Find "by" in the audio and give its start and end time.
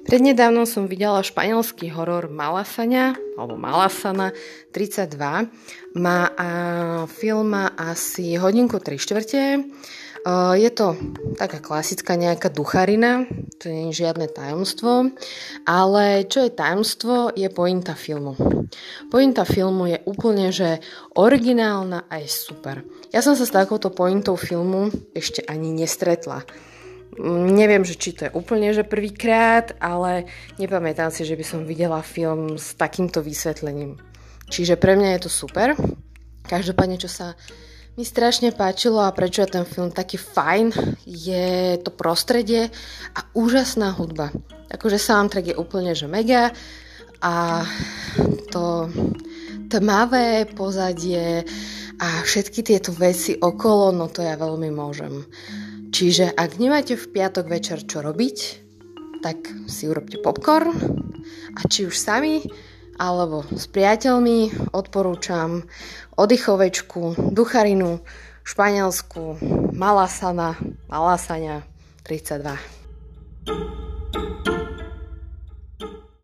31.34-31.44